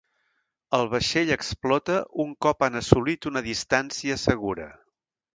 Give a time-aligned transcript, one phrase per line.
[0.75, 4.67] El vaixell explota un cop han assolit una distància segura.